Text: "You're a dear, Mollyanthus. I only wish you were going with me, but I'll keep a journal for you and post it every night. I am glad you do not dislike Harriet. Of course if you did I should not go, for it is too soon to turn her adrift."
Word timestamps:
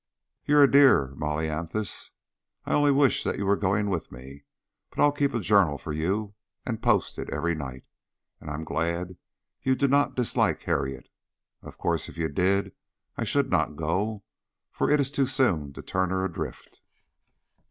"You're 0.45 0.63
a 0.63 0.71
dear, 0.71 1.13
Mollyanthus. 1.13 2.09
I 2.65 2.73
only 2.73 2.89
wish 2.89 3.23
you 3.23 3.45
were 3.45 3.55
going 3.55 3.87
with 3.87 4.11
me, 4.11 4.45
but 4.89 4.97
I'll 4.99 5.11
keep 5.11 5.35
a 5.35 5.39
journal 5.39 5.77
for 5.77 5.93
you 5.93 6.33
and 6.65 6.81
post 6.81 7.19
it 7.19 7.29
every 7.29 7.53
night. 7.53 7.83
I 8.41 8.51
am 8.51 8.63
glad 8.63 9.17
you 9.61 9.75
do 9.75 9.87
not 9.87 10.15
dislike 10.15 10.63
Harriet. 10.63 11.07
Of 11.61 11.77
course 11.77 12.09
if 12.09 12.17
you 12.17 12.29
did 12.29 12.71
I 13.15 13.25
should 13.25 13.51
not 13.51 13.75
go, 13.75 14.23
for 14.71 14.89
it 14.89 14.99
is 14.99 15.11
too 15.11 15.27
soon 15.27 15.71
to 15.73 15.83
turn 15.83 16.09
her 16.09 16.25
adrift." 16.25 16.81